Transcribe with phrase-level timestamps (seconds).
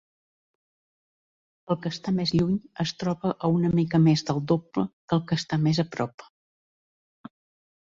[1.75, 5.27] El que està més lluny es troba a una mica més del doble que el
[5.29, 6.31] que està més a prop.